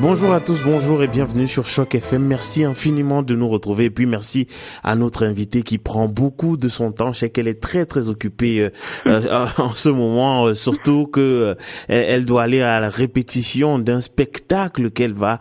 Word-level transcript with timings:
Bonjour 0.00 0.32
à 0.32 0.38
tous, 0.38 0.62
bonjour 0.62 1.02
et 1.02 1.08
bienvenue 1.08 1.48
sur 1.48 1.66
Choc 1.66 1.96
FM. 1.96 2.22
Merci 2.24 2.62
infiniment 2.62 3.24
de 3.24 3.34
nous 3.34 3.48
retrouver 3.48 3.86
et 3.86 3.90
puis 3.90 4.06
merci 4.06 4.46
à 4.84 4.94
notre 4.94 5.26
invitée 5.26 5.62
qui 5.62 5.78
prend 5.78 6.06
beaucoup 6.06 6.56
de 6.56 6.68
son 6.68 6.92
temps. 6.92 7.12
Je 7.12 7.18
sais 7.18 7.30
qu'elle 7.30 7.48
est 7.48 7.60
très 7.60 7.84
très 7.84 8.08
occupée 8.08 8.60
euh, 8.60 8.70
euh, 9.08 9.46
en 9.58 9.74
ce 9.74 9.88
moment, 9.88 10.46
euh, 10.46 10.54
surtout 10.54 11.08
que 11.08 11.56
elle 11.88 12.26
doit 12.26 12.44
aller 12.44 12.60
à 12.60 12.78
la 12.78 12.90
répétition 12.90 13.80
d'un 13.80 14.00
spectacle 14.00 14.92
qu'elle 14.92 15.14
va 15.14 15.40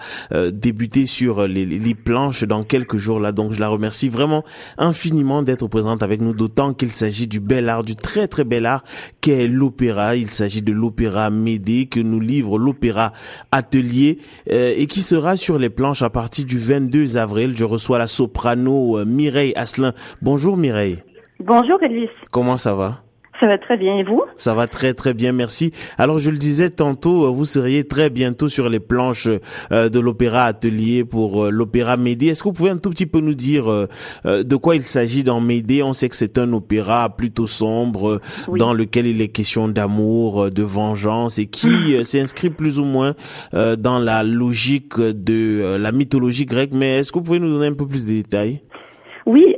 débuter 0.52 1.06
sur 1.06 1.48
les, 1.48 1.64
les, 1.66 1.96
planches 1.96 2.44
dans 2.44 2.64
quelques 2.64 2.98
jours 2.98 3.20
là. 3.20 3.32
Donc 3.32 3.52
je 3.52 3.60
la 3.60 3.68
remercie 3.68 4.10
vraiment 4.10 4.44
infiniment 4.80 5.44
d'être 5.44 5.68
présente 5.68 6.02
avec 6.02 6.20
nous, 6.20 6.34
d'autant 6.34 6.74
qu'il 6.74 6.90
s'agit 6.90 7.28
du 7.28 7.40
bel 7.40 7.70
art, 7.70 7.84
du 7.84 7.94
très 7.94 8.28
très 8.28 8.44
bel 8.44 8.66
art 8.66 8.84
qu'est 9.22 9.48
l'opéra. 9.48 10.16
Il 10.16 10.32
s'agit 10.32 10.64
de 10.64 10.74
l'opéra 10.74 11.30
Médée 11.30 11.86
que 11.86 12.00
nous 12.00 12.20
livre 12.20 12.58
l'opéra 12.58 13.14
Atelier. 13.52 14.18
Euh, 14.52 14.74
et 14.76 14.88
qui 14.88 15.02
sera 15.02 15.36
sur 15.36 15.58
les 15.58 15.70
planches 15.70 16.02
à 16.02 16.10
partir 16.10 16.46
du 16.46 16.58
22 16.58 17.18
avril. 17.18 17.54
Je 17.56 17.66
reçois 17.66 17.98
la 17.98 18.08
soprano 18.08 18.98
euh, 18.98 19.06
Mireille 19.06 19.54
Asselin. 19.56 19.94
Bonjour 20.22 20.58
Mireille. 20.58 21.04
Bonjour 21.40 21.82
Elvis. 21.84 22.10
Comment 22.32 22.58
ça 22.58 22.74
va? 22.74 23.02
Ça 23.40 23.48
va 23.48 23.58
très 23.58 23.78
bien 23.78 23.98
et 23.98 24.04
vous? 24.04 24.24
Ça 24.36 24.54
va 24.54 24.68
très 24.68 24.94
très 24.94 25.14
bien, 25.14 25.32
merci. 25.32 25.72
Alors 25.98 26.20
je 26.20 26.30
le 26.30 26.38
disais 26.38 26.70
tantôt, 26.70 27.26
euh, 27.26 27.30
vous 27.30 27.46
seriez 27.46 27.88
très 27.88 28.10
bientôt 28.10 28.50
sur 28.50 28.70
les 28.70 28.80
planches 28.80 29.28
de 29.72 30.00
l'opéra 30.00 30.46
Atelier 30.46 31.04
pour 31.04 31.52
l'opéra 31.52 31.98
Médée. 31.98 32.28
Est-ce 32.28 32.44
que 32.44 32.50
vous 32.50 32.54
pouvez 32.54 32.70
un 32.70 32.78
tout 32.78 32.90
petit 32.90 33.06
peu 33.06 33.20
nous 33.20 33.34
dire 33.34 33.66
de 34.26 34.56
quoi 34.56 34.76
il 34.76 34.82
s'agit 34.82 35.24
dans 35.24 35.42
Médée? 35.42 35.84
On 35.84 35.94
sait 35.94 36.10
que 36.10 36.16
c'est 36.16 36.38
un 36.38 36.52
opéra 36.54 37.10
plutôt 37.16 37.48
sombre 37.48 38.20
dans 38.48 38.74
lequel 38.74 39.06
il 39.08 39.22
est 39.22 39.30
question 39.30 39.68
d'amour, 39.68 40.52
de 40.52 40.64
vengeance 40.64 41.40
et 41.40 41.48
qui 41.48 42.04
s'inscrit 42.04 42.50
plus 42.50 42.80
ou 42.80 42.86
moins 42.86 43.14
dans 43.54 44.00
la 44.00 44.24
logique 44.24 45.00
de 45.00 45.78
la 45.78 45.92
mythologie 45.92 46.46
grecque. 46.46 46.72
Mais 46.74 47.00
est-ce 47.00 47.12
que 47.12 47.20
vous 47.20 47.26
pouvez 47.26 47.40
nous 47.40 47.50
donner 47.50 47.68
un 47.68 47.74
peu 47.74 47.88
plus 47.88 48.06
de 48.06 48.14
détails? 48.14 48.62
Oui, 49.26 49.56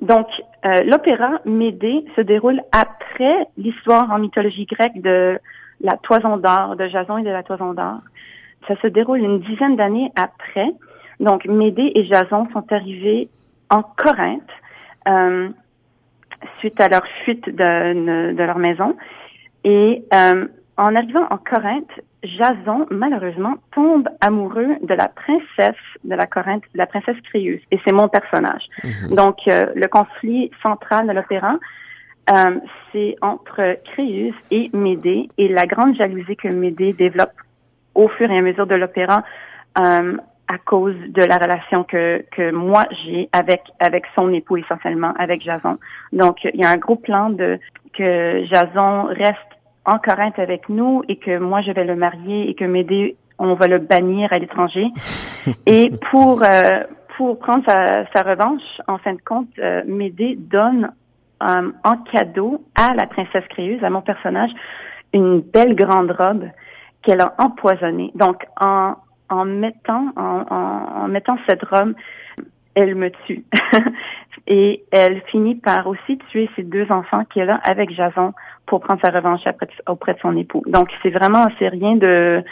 donc 0.00 0.26
euh, 0.64 0.82
l'opéra 0.82 1.40
Médée 1.44 2.04
se 2.16 2.20
déroule 2.20 2.60
après 2.72 3.48
l'histoire 3.56 4.10
en 4.10 4.18
mythologie 4.18 4.66
grecque 4.66 5.00
de 5.00 5.38
la 5.80 5.96
Toison 5.96 6.36
d'or, 6.36 6.76
de 6.76 6.86
Jason 6.88 7.18
et 7.18 7.22
de 7.22 7.30
la 7.30 7.42
Toison 7.42 7.72
d'or. 7.72 8.00
Ça 8.68 8.74
se 8.82 8.86
déroule 8.86 9.18
une 9.18 9.40
dizaine 9.40 9.76
d'années 9.76 10.12
après. 10.16 10.70
Donc 11.20 11.44
Médée 11.46 11.92
et 11.94 12.04
Jason 12.06 12.48
sont 12.52 12.72
arrivés 12.72 13.28
en 13.70 13.82
Corinthe 13.82 14.42
euh, 15.08 15.48
suite 16.58 16.80
à 16.80 16.88
leur 16.88 17.06
fuite 17.24 17.48
de, 17.48 18.32
de 18.32 18.42
leur 18.42 18.58
maison. 18.58 18.96
Et 19.64 20.04
euh, 20.12 20.46
en 20.76 20.94
arrivant 20.94 21.26
en 21.30 21.38
Corinthe, 21.38 21.90
Jason, 22.26 22.86
malheureusement, 22.90 23.54
tombe 23.74 24.08
amoureux 24.20 24.76
de 24.82 24.94
la 24.94 25.08
princesse 25.08 25.74
de 26.04 26.14
la 26.14 26.26
Corinthe, 26.26 26.64
la 26.74 26.86
princesse 26.86 27.16
Créus, 27.24 27.62
et 27.70 27.80
c'est 27.84 27.92
mon 27.92 28.08
personnage. 28.08 28.64
Mhm. 28.84 29.14
Donc, 29.14 29.36
euh, 29.48 29.66
le 29.74 29.88
conflit 29.88 30.50
central 30.62 31.06
de 31.06 31.12
l'opéra, 31.12 31.58
euh, 32.30 32.58
c'est 32.92 33.16
entre 33.22 33.78
Créus 33.92 34.34
et 34.50 34.70
Médée, 34.72 35.28
et 35.38 35.48
la 35.48 35.66
grande 35.66 35.96
jalousie 35.96 36.36
que 36.36 36.48
Médée 36.48 36.92
développe 36.92 37.34
au 37.94 38.08
fur 38.08 38.30
et 38.30 38.38
à 38.38 38.42
mesure 38.42 38.66
de 38.66 38.74
l'opéra 38.74 39.22
euh, 39.78 40.16
à 40.48 40.58
cause 40.58 40.94
de 41.08 41.22
la 41.22 41.38
relation 41.38 41.82
que, 41.82 42.24
que 42.30 42.52
moi 42.52 42.86
j'ai 43.04 43.28
avec 43.32 43.62
avec 43.80 44.04
son 44.14 44.32
époux 44.32 44.58
essentiellement, 44.58 45.12
avec 45.18 45.42
Jason. 45.42 45.78
Donc, 46.12 46.44
il 46.44 46.60
y 46.60 46.64
a 46.64 46.70
un 46.70 46.76
gros 46.76 46.96
plan 46.96 47.30
de 47.30 47.58
que 47.94 48.44
Jason 48.44 49.06
reste 49.06 49.55
en 49.86 49.98
Corinthe 49.98 50.38
avec 50.38 50.68
nous 50.68 51.02
et 51.08 51.16
que 51.16 51.38
moi 51.38 51.62
je 51.62 51.70
vais 51.70 51.84
le 51.84 51.96
marier 51.96 52.50
et 52.50 52.54
que 52.54 52.64
Médée 52.64 53.16
on 53.38 53.54
va 53.54 53.68
le 53.68 53.78
bannir 53.78 54.32
à 54.32 54.38
l'étranger. 54.38 54.86
et 55.66 55.90
pour 56.10 56.42
euh, 56.42 56.82
pour 57.16 57.38
prendre 57.38 57.64
sa, 57.66 58.04
sa, 58.12 58.22
revanche, 58.22 58.62
en 58.88 58.98
fin 58.98 59.14
de 59.14 59.20
compte, 59.24 59.48
euh, 59.58 59.82
Médée 59.86 60.36
donne 60.38 60.92
euh, 61.42 61.72
en 61.84 61.96
cadeau 62.12 62.62
à 62.74 62.94
la 62.94 63.06
princesse 63.06 63.44
Créuse, 63.48 63.82
à 63.82 63.88
mon 63.88 64.02
personnage, 64.02 64.50
une 65.14 65.40
belle 65.40 65.74
grande 65.74 66.10
robe 66.10 66.44
qu'elle 67.02 67.20
a 67.20 67.34
empoisonnée. 67.38 68.10
Donc 68.14 68.44
en 68.60 68.96
en 69.28 69.44
mettant 69.44 70.12
en, 70.16 70.44
en, 70.50 71.04
en 71.04 71.08
mettant 71.08 71.36
cette 71.48 71.64
robe, 71.64 71.94
elle 72.74 72.94
me 72.94 73.10
tue. 73.26 73.44
et 74.46 74.84
elle 74.92 75.22
finit 75.30 75.56
par 75.56 75.86
aussi 75.86 76.18
tuer 76.30 76.48
ses 76.56 76.62
deux 76.62 76.90
enfants 76.90 77.24
qu'elle 77.24 77.50
a 77.50 77.56
avec 77.56 77.90
Jason 77.90 78.32
pour 78.66 78.80
prendre 78.80 79.00
sa 79.02 79.10
revanche 79.10 79.42
auprès 79.88 80.14
de 80.14 80.18
son 80.20 80.36
époux. 80.36 80.62
Donc 80.66 80.88
c'est 81.02 81.10
vraiment 81.10 81.46
c'est 81.58 81.68
rien 81.68 81.96
de 81.96 82.42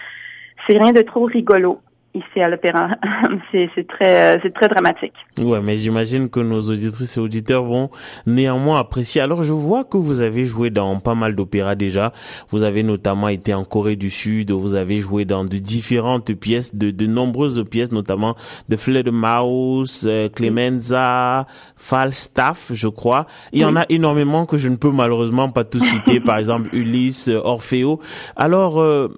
c'est 0.67 0.79
rien 0.79 0.93
de 0.93 1.03
trop 1.03 1.25
rigolo 1.25 1.81
ici 2.15 2.41
à 2.41 2.49
l'opéra. 2.49 2.91
c'est 3.53 3.69
c'est 3.75 3.87
très 3.87 4.37
euh, 4.37 4.39
c'est 4.43 4.55
très 4.55 4.69
dramatique. 4.69 5.13
Ouais, 5.39 5.61
mais 5.61 5.77
j'imagine 5.77 6.31
que 6.31 6.41
nos 6.41 6.61
auditrices 6.61 7.17
et 7.17 7.21
auditeurs 7.21 7.65
vont 7.65 7.91
néanmoins 8.27 8.79
apprécier. 8.79 9.21
Alors 9.21 9.43
je 9.43 9.53
vois 9.53 9.85
que 9.85 9.97
vous 9.97 10.21
avez 10.21 10.47
joué 10.47 10.71
dans 10.71 10.99
pas 11.01 11.15
mal 11.15 11.35
d'opéras 11.35 11.75
déjà. 11.75 12.13
Vous 12.49 12.63
avez 12.63 12.83
notamment 12.83 13.29
été 13.29 13.53
en 13.53 13.65
Corée 13.65 13.97
du 13.97 14.11
Sud, 14.11 14.51
vous 14.53 14.75
avez 14.75 15.01
joué 15.01 15.25
dans 15.25 15.45
de 15.45 15.59
différentes 15.59 16.33
pièces 16.35 16.75
de 16.75 16.91
de 16.91 17.07
nombreuses 17.07 17.65
pièces 17.69 17.93
notamment 17.93 18.37
de 18.69 18.77
Fledermaus, 18.77 20.05
euh, 20.07 20.29
Clemenza, 20.29 21.47
Falstaff, 21.77 22.71
je 22.73 22.89
crois. 22.89 23.27
Il 23.53 23.61
y 23.61 23.65
en 23.65 23.77
a 23.77 23.85
énormément 23.89 24.47
que 24.47 24.57
je 24.57 24.69
ne 24.69 24.77
peux 24.77 24.91
malheureusement 24.91 25.49
pas 25.49 25.65
tout 25.65 25.81
citer, 25.81 26.21
par 26.25 26.39
exemple 26.39 26.69
Ulysse, 26.73 27.29
Orfeo. 27.29 28.01
Alors 28.37 28.81
euh, 28.81 29.09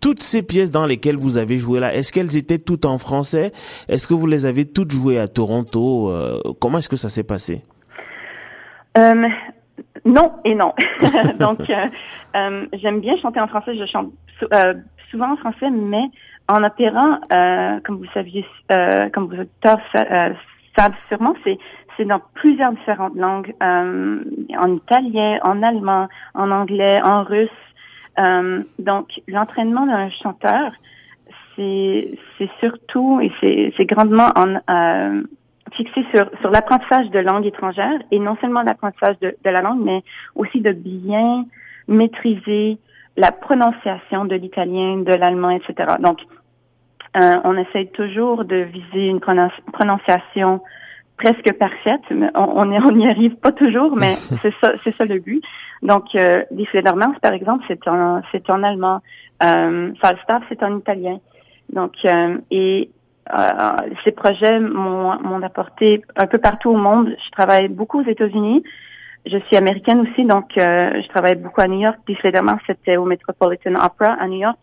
toutes 0.00 0.22
ces 0.22 0.42
pièces 0.42 0.70
dans 0.70 0.86
lesquelles 0.86 1.16
vous 1.16 1.36
avez 1.36 1.58
joué 1.58 1.80
là, 1.80 1.94
est-ce 1.94 2.12
qu'elles 2.12 2.36
étaient 2.36 2.58
toutes 2.58 2.86
en 2.86 2.98
français? 2.98 3.52
Est-ce 3.88 4.08
que 4.08 4.14
vous 4.14 4.26
les 4.26 4.46
avez 4.46 4.64
toutes 4.64 4.90
jouées 4.90 5.18
à 5.18 5.28
Toronto? 5.28 6.10
Euh, 6.10 6.38
Comment 6.60 6.78
est-ce 6.78 6.88
que 6.88 6.96
ça 6.96 7.08
s'est 7.08 7.24
passé? 7.26 7.62
Euh, 8.98 9.28
Non 10.04 10.32
et 10.44 10.54
non. 10.54 10.72
Donc, 11.38 11.60
euh, 11.68 12.66
j'aime 12.74 13.00
bien 13.00 13.16
chanter 13.18 13.40
en 13.40 13.48
français. 13.48 13.76
Je 13.76 13.86
chante 13.86 14.12
souvent 15.10 15.32
en 15.32 15.36
français, 15.36 15.70
mais 15.70 16.04
en 16.48 16.64
opéra, 16.64 17.20
comme 17.84 17.98
vous 17.98 18.10
saviez, 18.14 18.44
comme 19.12 19.26
vous 19.26 19.36
savez 19.36 20.34
sûrement, 21.08 21.34
c'est 21.44 21.58
c'est 21.96 22.06
dans 22.06 22.20
plusieurs 22.34 22.72
différentes 22.72 23.16
langues, 23.16 23.52
en 23.60 24.74
italien, 24.74 25.38
en 25.42 25.62
allemand, 25.62 26.08
en 26.34 26.50
anglais, 26.50 27.00
en 27.02 27.24
russe. 27.24 27.50
Euh, 28.20 28.62
donc, 28.78 29.08
l'entraînement 29.28 29.86
d'un 29.86 30.10
chanteur, 30.10 30.72
c'est 31.56 32.18
surtout 32.60 33.20
et 33.20 33.72
c'est 33.76 33.84
grandement 33.84 34.30
en, 34.34 34.56
euh, 34.70 35.22
fixé 35.72 36.04
sur, 36.14 36.30
sur 36.40 36.50
l'apprentissage 36.50 37.10
de 37.10 37.18
langue 37.18 37.46
étrangère 37.46 37.98
et 38.10 38.18
non 38.18 38.36
seulement 38.40 38.62
l'apprentissage 38.62 39.18
de, 39.20 39.34
la 39.44 39.60
langue, 39.60 39.80
mais 39.84 40.02
aussi 40.34 40.60
de 40.60 40.72
bien 40.72 41.44
maîtriser 41.88 42.78
la 43.16 43.32
prononciation 43.32 44.24
de 44.24 44.36
l'italien, 44.36 44.98
de 44.98 45.12
l'allemand, 45.12 45.50
etc. 45.50 45.96
Donc, 46.00 46.20
euh, 47.16 47.36
on 47.44 47.56
essaye 47.56 47.88
toujours 47.88 48.44
de 48.44 48.56
viser 48.56 49.08
une 49.08 49.20
prononciation 49.20 50.62
presque 51.22 51.52
parfaite. 51.58 52.02
Mais 52.10 52.30
on, 52.34 52.62
on 52.62 52.92
n'y 52.92 53.08
arrive 53.08 53.36
pas 53.36 53.52
toujours, 53.52 53.96
mais 53.96 54.14
c'est 54.42 54.54
ça, 54.60 54.72
c'est 54.84 54.96
ça 54.96 55.04
le 55.04 55.18
but. 55.18 55.42
Donc, 55.82 56.14
euh, 56.14 56.42
Die 56.50 56.66
par 57.22 57.32
exemple, 57.32 57.64
c'est 57.68 57.86
en, 57.88 58.22
c'est 58.32 58.48
en 58.50 58.62
allemand. 58.62 59.00
Euh, 59.42 59.92
Falstaff, 60.00 60.42
c'est 60.48 60.62
en 60.62 60.78
italien. 60.78 61.18
Donc, 61.72 61.92
euh, 62.04 62.38
et 62.50 62.90
euh, 63.32 63.76
ces 64.04 64.12
projets 64.12 64.58
m'ont 64.60 65.42
apporté 65.42 66.02
un 66.16 66.26
peu 66.26 66.38
partout 66.38 66.70
au 66.70 66.76
monde. 66.76 67.14
Je 67.24 67.30
travaille 67.30 67.68
beaucoup 67.68 68.00
aux 68.00 68.08
États-Unis. 68.08 68.62
Je 69.26 69.38
suis 69.46 69.56
américaine 69.56 70.00
aussi, 70.00 70.24
donc 70.24 70.46
euh, 70.56 71.02
je 71.02 71.08
travaille 71.08 71.36
beaucoup 71.36 71.60
à 71.60 71.68
New 71.68 71.80
York. 71.80 71.98
Die 72.08 72.16
c'était 72.22 72.96
au 72.96 73.04
Metropolitan 73.04 73.74
Opera 73.74 74.14
à 74.18 74.26
New 74.26 74.40
York. 74.40 74.58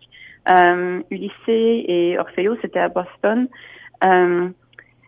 Euh, 0.49 1.01
Ulysses 1.11 1.31
et 1.47 2.17
Orfeo, 2.17 2.55
c'était 2.61 2.79
à 2.79 2.89
Boston. 2.89 3.47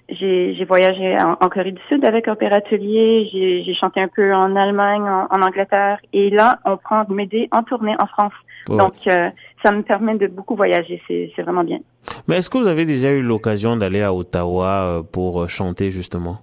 Euh, 0.09 0.53
j'ai 0.57 0.65
voyagé 0.65 1.17
en, 1.19 1.35
Corée 1.49 1.71
du 1.71 1.81
Sud 1.87 2.03
avec 2.05 2.27
Opéra 2.27 2.57
Atelier, 2.57 3.29
j'ai 3.31 3.73
chanté 3.75 4.01
un 4.01 4.07
peu 4.07 4.33
en 4.33 4.55
Allemagne, 4.55 5.03
en, 5.03 5.41
Angleterre, 5.41 5.99
et 6.13 6.29
là, 6.29 6.59
on 6.65 6.77
prend 6.77 7.05
m'aider 7.09 7.47
en 7.51 7.63
tournée 7.63 7.95
en 7.99 8.07
France. 8.07 8.33
Donc, 8.67 8.93
euh, 9.07 9.29
ça 9.63 9.71
me 9.71 9.81
permet 9.81 10.15
de 10.15 10.27
beaucoup 10.27 10.55
voyager, 10.55 11.01
c'est 11.07 11.41
vraiment 11.41 11.63
bien. 11.63 11.79
Mais 12.27 12.37
est-ce 12.37 12.49
que 12.49 12.57
vous 12.57 12.67
avez 12.67 12.85
déjà 12.85 13.11
eu 13.11 13.21
l'occasion 13.21 13.77
d'aller 13.77 14.01
à 14.01 14.13
Ottawa 14.13 14.67
euh, 14.67 15.01
pour 15.01 15.41
euh, 15.41 15.47
chanter 15.47 15.91
justement? 15.91 16.37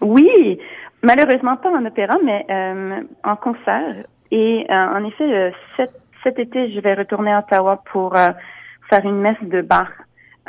Oui, 0.00 0.58
malheureusement 1.02 1.56
pas 1.56 1.70
en 1.70 1.84
opéra, 1.84 2.16
mais 2.24 2.46
en 3.24 3.36
concert. 3.36 4.04
Et 4.30 4.66
en 4.68 5.04
effet, 5.04 5.52
cet, 5.76 5.92
cet 6.22 6.38
été, 6.38 6.72
je 6.72 6.80
vais 6.80 6.94
retourner 6.94 7.32
à 7.32 7.38
Ottawa 7.38 7.82
pour 7.90 8.14
faire 8.14 9.04
une 9.04 9.20
messe 9.20 9.42
de 9.42 9.62
bar 9.62 9.86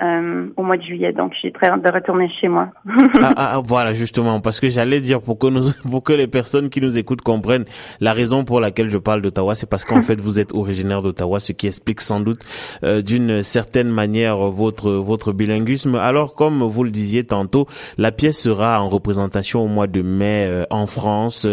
euh, 0.02 0.48
au 0.58 0.64
mois 0.64 0.78
de 0.78 0.84
juillet. 0.84 1.14
Donc, 1.14 1.34
j'ai 1.42 1.52
très 1.52 1.68
hâte 1.68 1.82
de 1.82 1.90
retourner 1.90 2.30
chez 2.42 2.48
moi. 2.48 2.70
Ah, 3.22 3.34
ah, 3.38 3.52
ah, 3.56 3.62
voilà, 3.64 3.94
justement, 3.94 4.42
parce 4.42 4.60
que 4.60 4.68
j'allais 4.68 5.00
dire 5.00 5.22
pour 5.22 5.38
que 5.38 5.48
nous, 5.48 5.70
pour 5.90 6.04
que 6.04 6.12
les 6.14 6.28
personnes 6.28 6.70
qui 6.70 6.82
nous 6.82 6.98
écoutent 6.98 7.22
comprennent 7.22 7.66
la 8.02 8.14
raison 8.14 8.44
pour 8.44 8.60
laquelle 8.60 8.90
je 8.90 8.98
parle 8.98 9.22
d'Ottawa, 9.22 9.56
c'est 9.56 9.70
parce 9.70 9.86
qu'en 9.86 10.02
fait 10.04 10.20
vous 10.20 10.40
êtes 10.40 10.54
originaire 10.54 11.02
d'Ottawa, 11.02 11.40
ce 11.40 11.54
qui 11.54 11.68
explique 11.68 12.02
sans 12.02 12.20
doute 12.20 12.42
euh, 12.84 13.02
d'une 13.02 13.42
certaine 13.42 13.90
manière 13.90 14.38
votre 14.38 14.92
votre 14.92 15.32
bilinguisme. 15.32 15.96
Alors, 15.96 16.36
comme 16.36 16.62
vous 16.62 16.84
le 16.84 16.92
disiez 16.92 17.24
tantôt, 17.24 17.68
la 17.98 18.12
pièce 18.12 18.40
sera 18.40 18.82
en 18.82 18.90
représentation 18.90 19.64
au 19.64 19.68
mois 19.68 19.88
de 19.88 20.02
mai 20.02 20.46
euh, 20.48 20.66
en 20.70 20.88
France. 20.88 21.48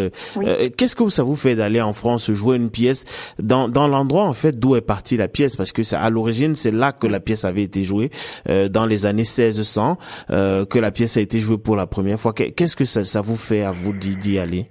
Qu'est-ce 0.76 0.96
que 0.96 1.08
ça 1.08 1.22
vous 1.22 1.36
fait 1.36 1.54
d'aller 1.54 1.80
en 1.80 1.92
France 1.92 2.32
jouer 2.32 2.56
une 2.56 2.70
pièce 2.70 3.04
dans 3.38 3.68
dans 3.68 3.86
l'endroit 3.86 4.24
en 4.24 4.32
fait 4.32 4.58
d'où 4.58 4.74
est 4.76 4.80
partie 4.80 5.16
la 5.16 5.28
pièce, 5.28 5.56
parce 5.56 5.72
que 5.72 5.82
à 5.94 6.10
l'origine 6.10 6.54
c'est 6.56 6.70
là 6.70 6.92
que 6.92 7.06
la 7.06 7.20
pièce 7.20 7.44
avait 7.44 7.62
été 7.62 7.82
jouée. 7.82 8.10
Euh, 8.48 8.68
dans 8.68 8.86
les 8.86 9.06
années 9.06 9.22
1600 9.22 9.96
euh, 10.30 10.64
que 10.64 10.78
la 10.78 10.90
pièce 10.90 11.16
a 11.16 11.20
été 11.20 11.38
jouée 11.38 11.58
pour 11.58 11.76
la 11.76 11.86
première 11.86 12.18
fois. 12.18 12.32
Qu'est-ce 12.32 12.76
que 12.76 12.84
ça, 12.84 13.04
ça 13.04 13.20
vous 13.20 13.36
fait 13.36 13.62
à 13.62 13.70
vous 13.72 13.92
d'y 13.92 14.38
aller? 14.38 14.66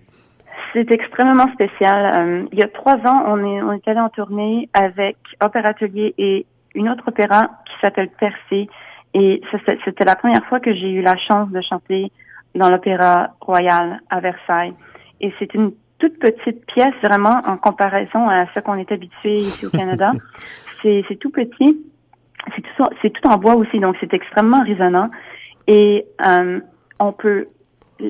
C'est 0.74 0.90
extrêmement 0.92 1.52
spécial. 1.54 2.14
Euh, 2.16 2.46
il 2.52 2.60
y 2.60 2.64
a 2.64 2.68
trois 2.68 2.96
ans, 2.96 3.24
on 3.28 3.38
est, 3.40 3.62
on 3.62 3.74
est 3.74 3.88
allé 3.88 4.00
en 4.00 4.10
tournée 4.10 4.70
avec 4.74 5.18
Opéra 5.42 5.70
Atelier 5.70 6.14
et 6.18 6.46
une 6.76 6.90
autre 6.90 7.04
opéra 7.08 7.50
qui 7.66 7.74
s'appelle 7.82 8.10
Percé. 8.20 8.70
Et 9.14 9.42
c'était 9.86 10.06
la 10.06 10.16
première 10.16 10.46
fois 10.46 10.62
que 10.62 10.74
j'ai 10.74 10.90
eu 10.90 11.02
la 11.02 11.18
chance 11.18 11.50
de 11.50 11.60
chanter 11.62 12.12
dans 12.56 12.70
l'Opéra 12.70 13.36
Royal 13.42 14.00
à 14.10 14.20
Versailles. 14.22 14.74
Et 15.20 15.34
c'est 15.40 15.54
une 15.54 15.74
toute 16.00 16.18
petite 16.20 16.66
pièce 16.68 16.96
vraiment 17.04 17.42
en 17.46 17.58
comparaison 17.58 18.30
à 18.30 18.46
ce 18.54 18.60
qu'on 18.62 18.76
est 18.76 18.92
habitué 18.92 19.36
ici 19.36 19.66
au 19.66 19.70
Canada. 19.70 20.14
c'est 20.82 21.20
tout 21.20 21.30
petit 21.30 21.78
c'est 22.56 22.62
tout, 22.62 22.86
c'est 23.02 23.10
tout 23.12 23.28
en 23.28 23.38
bois 23.38 23.56
aussi, 23.56 23.80
donc 23.80 23.96
c'est 24.00 24.14
extrêmement 24.14 24.64
résonnant. 24.64 25.10
Et 25.68 26.06
euh, 26.26 26.60
on 27.00 27.12
peut 27.12 27.48
euh, 28.02 28.10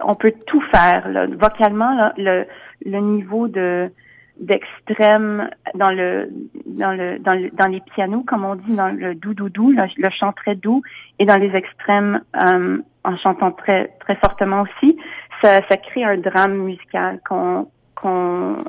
on 0.00 0.14
peut 0.14 0.32
tout 0.46 0.62
faire. 0.72 1.08
Là. 1.08 1.26
Vocalement, 1.26 1.94
là, 1.94 2.12
le, 2.16 2.44
le 2.84 2.98
niveau 3.00 3.48
de 3.48 3.90
d'extrême 4.38 5.48
dans 5.74 5.90
le 5.90 6.28
dans 6.66 6.92
le 6.92 7.18
dans 7.18 7.32
le, 7.32 7.50
dans 7.50 7.68
les 7.68 7.80
pianos 7.80 8.22
comme 8.26 8.44
on 8.44 8.54
dit 8.54 8.76
dans 8.76 8.88
le 8.88 9.14
doux 9.14 9.32
doux 9.32 9.48
doux 9.48 9.70
le, 9.70 10.10
chant 10.10 10.32
très 10.32 10.54
doux 10.54 10.82
et 11.18 11.24
dans 11.24 11.38
les 11.38 11.54
extrêmes 11.56 12.20
euh, 12.36 12.76
en 13.04 13.16
chantant 13.16 13.50
très 13.52 13.88
très 13.98 14.14
fortement 14.16 14.60
aussi 14.60 14.98
ça 15.40 15.62
ça 15.70 15.76
crée 15.78 16.04
un 16.04 16.18
drame 16.18 16.52
musical 16.52 17.18
qu'on 17.26 17.66
qu'on 17.94 18.62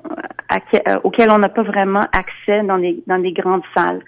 auquel 1.04 1.32
on 1.32 1.40
n'a 1.40 1.50
pas 1.50 1.64
vraiment 1.64 2.06
accès 2.14 2.64
dans 2.64 2.78
les 2.78 3.04
dans 3.06 3.18
les 3.18 3.34
grandes 3.34 3.64
salles 3.76 4.02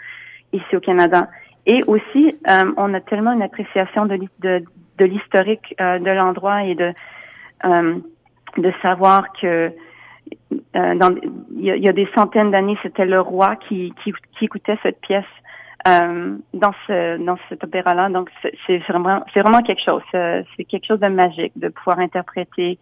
ici 0.54 0.76
au 0.76 0.80
Canada. 0.80 1.28
Et 1.66 1.84
aussi, 1.84 2.36
euh, 2.48 2.72
on 2.78 2.94
a 2.94 3.02
tellement 3.02 3.32
une 3.32 3.42
appréciation 3.42 4.06
de, 4.06 4.18
de, 4.40 4.64
de 4.98 5.06
l'historique 5.06 5.76
euh, 5.80 6.00
de 6.00 6.12
l'endroit 6.12 6.64
et 6.64 6.76
de 6.76 6.94
euh, 7.66 7.96
de 8.58 8.74
savoir 8.82 9.32
que 9.34 9.72
dans 10.74 11.16
il 11.52 11.66
y, 11.66 11.90
a 11.90 11.94
des 11.94 12.08
centaines 12.16 12.52
d'années, 12.52 12.78
c'était 12.82 13.06
le 13.06 13.20
roi 13.20 13.56
qui, 13.68 13.94
qui, 14.04 14.14
qui 14.38 14.46
écoutait 14.46 14.78
cette 14.82 15.00
pièce 15.02 15.26
dans 15.86 16.74
ce 16.88 17.18
dans 17.18 17.38
cet 17.50 17.64
opéra-là. 17.64 18.10
Donc 18.10 18.30
c'est 18.66 18.78
vraiment 18.90 19.24
c'est 19.34 19.42
vraiment 19.42 19.62
quelque 19.62 19.84
chose. 19.84 20.02
C'est 20.12 20.66
quelque 20.66 20.86
chose 20.86 21.00
de 21.00 21.08
magique 21.08 21.54
de 21.58 21.70
pouvoir 21.70 22.00
interpréter 22.00 22.80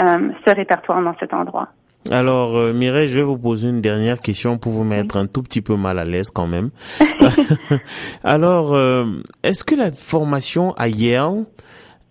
ce 0.00 0.54
répertoire 0.54 1.02
dans 1.02 1.16
cet 1.18 1.32
endroit. 1.34 1.68
Alors, 2.10 2.56
euh, 2.56 2.72
Mireille, 2.72 3.08
je 3.08 3.16
vais 3.16 3.22
vous 3.22 3.36
poser 3.36 3.68
une 3.68 3.80
dernière 3.80 4.20
question 4.20 4.56
pour 4.56 4.72
vous 4.72 4.84
mettre 4.84 5.16
un 5.16 5.26
tout 5.26 5.42
petit 5.42 5.60
peu 5.60 5.76
mal 5.76 5.98
à 5.98 6.04
l'aise 6.04 6.30
quand 6.30 6.46
même. 6.46 6.70
Alors, 8.24 8.74
euh, 8.74 9.04
est-ce 9.42 9.64
que 9.64 9.74
la 9.74 9.92
formation 9.92 10.72
à 10.74 10.88
Yale 10.88 11.44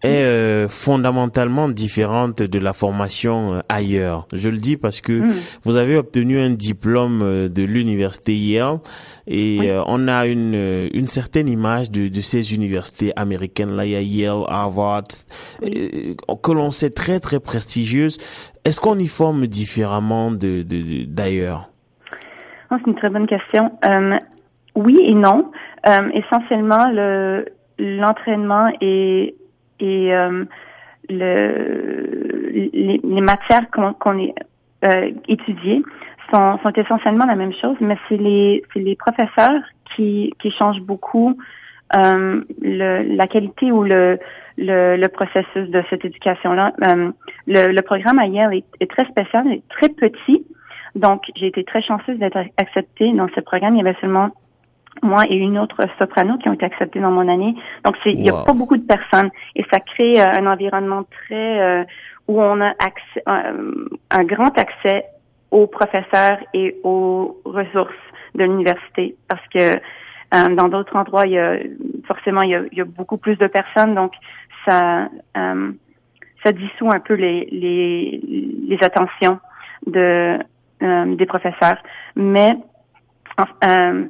est 0.03 0.23
euh, 0.23 0.67
fondamentalement 0.67 1.69
différente 1.69 2.41
de 2.41 2.59
la 2.59 2.73
formation 2.73 3.53
euh, 3.53 3.59
ailleurs. 3.69 4.27
Je 4.31 4.49
le 4.49 4.57
dis 4.57 4.77
parce 4.77 5.01
que 5.01 5.13
hmm. 5.13 5.33
vous 5.63 5.77
avez 5.77 5.97
obtenu 5.97 6.39
un 6.39 6.51
diplôme 6.51 7.49
de 7.49 7.63
l'université 7.63 8.35
Yale 8.35 8.79
et 9.27 9.71
on 9.87 10.07
a 10.07 10.25
une 10.25 10.87
une 10.93 11.07
certaine 11.07 11.47
image 11.47 11.91
de, 11.91 12.07
de 12.07 12.21
ces 12.21 12.55
universités 12.55 13.11
américaines 13.15 13.75
là, 13.75 13.85
il 13.85 13.91
y 13.91 13.95
a 13.95 14.01
Yale, 14.01 14.43
Harvard, 14.47 15.03
que 15.61 16.51
l'on 16.51 16.71
sait 16.71 16.89
très 16.89 17.19
très 17.19 17.39
prestigieuses. 17.39 18.17
Est-ce 18.63 18.79
qu'on 18.81 18.97
y 18.97 19.07
forme 19.07 19.47
différemment 19.47 20.31
de 20.31 20.63
d'ailleurs? 21.05 21.69
Oh, 22.71 22.75
C'est 22.79 22.91
une 22.91 22.95
très 22.95 23.09
bonne 23.09 23.27
question. 23.27 23.71
Euh, 23.85 24.17
oui 24.75 24.99
et 25.01 25.13
non. 25.13 25.51
Euh, 25.85 26.09
essentiellement, 26.13 26.89
le 26.91 27.45
l'entraînement 27.79 28.69
et 28.81 29.35
et 29.79 30.15
euh, 30.15 30.45
le 31.09 32.49
les, 32.51 32.99
les 33.03 33.21
matières 33.21 33.69
qu'on 33.71 34.19
est 34.19 34.33
euh, 34.85 35.11
étudiées 35.27 35.81
sont, 36.31 36.59
sont 36.61 36.71
essentiellement 36.71 37.25
la 37.25 37.35
même 37.35 37.53
chose, 37.53 37.77
mais 37.79 37.97
c'est 38.07 38.17
les 38.17 38.63
les 38.75 38.95
professeurs 38.95 39.61
qui 39.95 40.33
qui 40.39 40.51
changent 40.51 40.81
beaucoup 40.81 41.37
euh, 41.95 42.43
le, 42.61 43.15
la 43.15 43.27
qualité 43.27 43.71
ou 43.71 43.83
le 43.83 44.19
le, 44.57 44.97
le 44.97 45.07
processus 45.07 45.69
de 45.69 45.83
cette 45.89 46.03
éducation-là. 46.03 46.73
Euh, 46.87 47.11
le, 47.45 47.71
le, 47.71 47.81
programme 47.83 48.17
à 48.17 48.25
Yale 48.25 48.55
est, 48.55 48.65
est, 48.79 48.89
très 48.89 49.05
spécial, 49.05 49.47
est 49.47 49.61
très 49.69 49.89
petit. 49.89 50.45
Donc, 50.95 51.25
j'ai 51.35 51.47
été 51.47 51.63
très 51.63 51.83
chanceuse 51.83 52.17
d'être 52.17 52.39
acceptée 52.57 53.13
dans 53.13 53.27
ce 53.35 53.39
programme. 53.41 53.75
Il 53.75 53.77
y 53.77 53.87
avait 53.87 53.97
seulement 54.01 54.31
moi 55.01 55.25
et 55.29 55.35
une 55.35 55.57
autre 55.57 55.81
soprano 55.99 56.37
qui 56.37 56.49
ont 56.49 56.53
été 56.53 56.65
acceptées 56.65 56.99
dans 56.99 57.11
mon 57.11 57.27
année. 57.27 57.55
Donc, 57.85 57.95
c'est, 58.03 58.11
il 58.11 58.21
n'y 58.21 58.29
a 58.29 58.43
pas 58.43 58.53
beaucoup 58.53 58.77
de 58.77 58.85
personnes 58.85 59.29
et 59.55 59.65
ça 59.71 59.79
crée 59.79 60.19
euh, 60.19 60.25
un 60.25 60.45
environnement 60.47 61.03
très 61.03 61.61
euh, 61.61 61.83
où 62.27 62.41
on 62.41 62.59
a 62.61 62.69
accès, 62.79 63.23
un 63.25 64.23
grand 64.23 64.57
accès 64.57 65.05
aux 65.51 65.67
professeurs 65.67 66.39
et 66.53 66.75
aux 66.83 67.39
ressources 67.45 67.93
de 68.35 68.43
l'université 68.43 69.15
parce 69.27 69.41
que 69.53 69.79
euh, 70.33 70.55
dans 70.55 70.67
d'autres 70.67 70.95
endroits, 70.95 71.25
il 71.25 71.33
y 71.33 71.39
a 71.39 71.57
forcément 72.05 72.41
il 72.41 72.49
y 72.49 72.55
a, 72.55 72.61
il 72.71 72.77
y 72.77 72.81
a 72.81 72.85
beaucoup 72.85 73.17
plus 73.17 73.37
de 73.37 73.47
personnes, 73.47 73.95
donc 73.95 74.13
ça 74.65 75.07
euh, 75.37 75.71
ça 76.43 76.51
dissout 76.51 76.89
un 76.91 76.99
peu 76.99 77.13
les 77.13 77.45
les, 77.45 78.19
les 78.67 78.77
attentions 78.81 79.39
de 79.85 80.37
euh, 80.83 81.15
des 81.15 81.25
professeurs. 81.25 81.77
Mais 82.15 82.57
euh, 83.63 84.05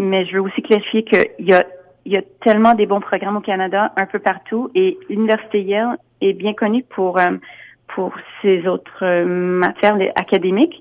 mais 0.00 0.26
je 0.26 0.34
veux 0.34 0.42
aussi 0.42 0.62
clarifier 0.62 1.04
qu'il 1.04 1.46
y 1.46 1.52
a 1.52 1.64
il 2.06 2.12
y 2.12 2.16
a 2.16 2.22
tellement 2.40 2.72
des 2.74 2.86
bons 2.86 3.00
programmes 3.00 3.36
au 3.36 3.40
Canada, 3.40 3.92
un 3.96 4.06
peu 4.06 4.18
partout, 4.18 4.70
et 4.74 4.98
l'université 5.10 5.60
Yale 5.60 5.98
est 6.22 6.32
bien 6.32 6.54
connue 6.54 6.82
pour 6.82 7.20
pour 7.88 8.12
ses 8.40 8.66
autres 8.66 9.24
matières 9.24 9.98
académiques. 10.16 10.80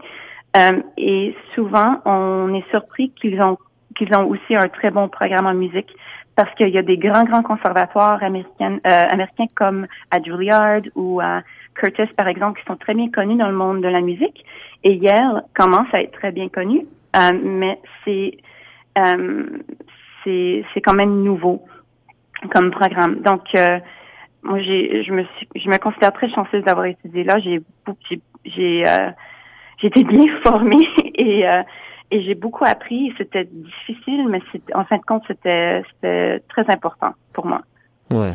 et 0.98 1.36
souvent, 1.56 1.98
on 2.06 2.54
est 2.54 2.68
surpris 2.70 3.12
qu'ils 3.12 3.42
ont 3.42 3.58
qu'ils 3.96 4.16
ont 4.16 4.28
aussi 4.28 4.56
un 4.56 4.70
très 4.70 4.92
bon 4.92 5.10
programme 5.10 5.46
en 5.46 5.54
musique 5.54 5.94
parce 6.40 6.56
qu'il 6.56 6.70
y 6.70 6.78
a 6.78 6.82
des 6.82 6.98
grands, 6.98 7.26
grands 7.26 7.44
conservatoires 7.44 8.24
américains, 8.24 8.80
euh, 8.88 9.04
américains 9.10 9.48
comme 9.56 9.88
à 10.10 10.22
Juilliard 10.22 10.84
ou 10.96 11.20
à 11.20 11.42
Curtis, 11.76 12.08
par 12.16 12.30
exemple, 12.30 12.62
qui 12.62 12.66
sont 12.66 12.78
très 12.78 12.94
bien 12.94 13.10
connus 13.10 13.36
dans 13.36 13.50
le 13.50 13.56
monde 13.56 13.82
de 13.82 13.90
la 13.90 14.00
musique. 14.00 14.46
Et 14.86 14.94
Yale 14.94 15.44
commence 15.54 15.88
à 15.92 16.02
être 16.02 16.14
très 16.14 16.32
bien 16.32 16.48
connu, 16.48 16.86
euh, 17.18 17.32
mais 17.44 17.78
c'est 18.06 18.38
euh, 18.38 18.49
c'est 18.96 20.64
c'est 20.74 20.82
quand 20.82 20.94
même 20.94 21.24
nouveau 21.24 21.66
comme 22.52 22.72
programme. 22.72 23.22
Donc 23.22 23.44
euh, 23.56 23.80
moi 24.44 24.60
j'ai 24.62 25.04
je 25.04 25.12
me 25.12 25.24
suis 25.24 25.48
je 25.56 25.70
me 25.70 25.78
considère 25.78 26.14
très 26.14 26.30
chanceuse 26.30 26.64
d'avoir 26.64 26.86
étudié 26.86 27.24
là. 27.24 27.40
J'ai 27.40 27.62
j'ai 28.10 28.22
j'ai 28.46 28.88
euh, 28.88 29.10
été 29.84 30.04
bien 30.04 30.26
formée 30.44 30.88
et 31.16 31.46
et 32.12 32.24
j'ai 32.24 32.36
beaucoup 32.36 32.66
appris. 32.66 33.14
C'était 33.18 33.46
difficile, 33.46 34.28
mais 34.30 34.42
en 34.74 34.84
fin 34.86 34.98
de 34.98 35.04
compte, 35.04 35.24
c'était 35.28 35.84
très 36.50 36.70
important 36.70 37.14
pour 37.34 37.46
moi. 37.46 37.62
Ouais. 38.12 38.34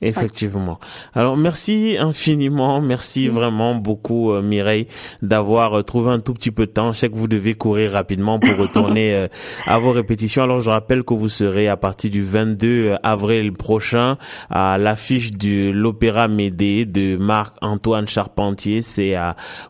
Effectivement. 0.00 0.80
Alors 1.14 1.36
merci 1.36 1.96
infiniment, 1.98 2.80
merci 2.80 3.28
vraiment 3.28 3.74
beaucoup 3.74 4.32
euh, 4.32 4.42
Mireille 4.42 4.86
d'avoir 5.22 5.78
euh, 5.78 5.82
trouvé 5.82 6.10
un 6.10 6.18
tout 6.18 6.34
petit 6.34 6.50
peu 6.50 6.66
de 6.66 6.72
temps. 6.72 6.92
Je 6.92 6.98
sais 6.98 7.08
que 7.08 7.14
vous 7.14 7.28
devez 7.28 7.54
courir 7.54 7.92
rapidement 7.92 8.38
pour 8.38 8.56
retourner 8.58 9.14
euh, 9.14 9.28
à 9.66 9.78
vos 9.78 9.92
répétitions. 9.92 10.42
Alors 10.42 10.60
je 10.60 10.68
rappelle 10.68 11.04
que 11.04 11.14
vous 11.14 11.28
serez 11.28 11.68
à 11.68 11.76
partir 11.76 12.10
du 12.10 12.22
22 12.22 12.96
avril 13.02 13.52
prochain 13.52 14.18
à 14.50 14.78
l'affiche 14.78 15.30
de 15.30 15.70
l'opéra 15.70 16.28
Médée 16.28 16.86
de 16.86 17.16
Marc-Antoine 17.16 18.08
Charpentier. 18.08 18.82
C'est 18.82 19.14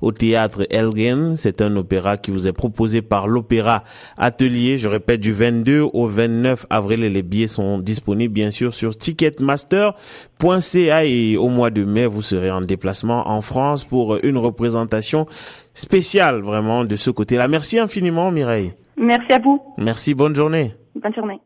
au 0.00 0.10
théâtre 0.10 0.66
Elgin. 0.70 1.34
C'est 1.36 1.60
un 1.60 1.76
opéra 1.76 2.16
qui 2.16 2.30
vous 2.30 2.48
est 2.48 2.52
proposé 2.52 3.02
par 3.02 3.28
l'opéra 3.28 3.84
Atelier. 4.16 4.78
Je 4.78 4.88
répète 4.88 5.20
du 5.20 5.32
22 5.32 5.80
au 5.92 6.08
29 6.08 6.66
avril 6.70 7.04
et 7.04 7.10
les 7.10 7.22
billets 7.22 7.46
sont 7.46 7.78
disponibles 7.78 8.34
bien 8.34 8.50
sûr 8.50 8.74
sur 8.74 8.96
Ticketmaster. 8.96 9.94
.ca 10.40 11.04
et 11.04 11.36
au 11.36 11.48
mois 11.48 11.70
de 11.70 11.84
mai, 11.84 12.06
vous 12.06 12.22
serez 12.22 12.50
en 12.50 12.60
déplacement 12.60 13.28
en 13.28 13.40
France 13.40 13.84
pour 13.84 14.18
une 14.22 14.38
représentation 14.38 15.26
spéciale 15.74 16.40
vraiment 16.40 16.84
de 16.84 16.96
ce 16.96 17.10
côté-là. 17.10 17.48
Merci 17.48 17.78
infiniment 17.78 18.30
Mireille. 18.30 18.72
Merci 18.96 19.32
à 19.32 19.38
vous. 19.38 19.60
Merci, 19.78 20.14
bonne 20.14 20.34
journée. 20.34 20.74
Bonne 20.94 21.14
journée. 21.14 21.40